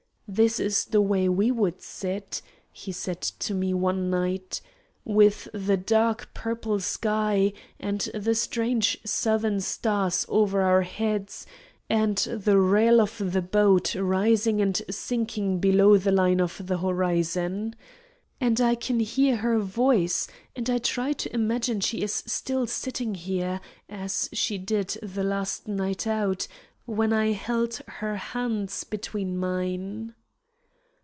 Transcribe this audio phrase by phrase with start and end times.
[0.33, 4.61] 'This is the way we would sit,' he said to me one night,
[5.03, 11.45] 'with the dark purple sky and the strange Southern stars over our heads,
[11.89, 17.75] and the rail of the boat rising and sinking below the line of the horizon.
[18.39, 23.19] And I can hear her voice, and I try to imagine she is still sitting
[23.27, 23.59] there,
[23.89, 26.47] as she did the last night out,
[26.85, 30.15] when I held her hands between mine.'"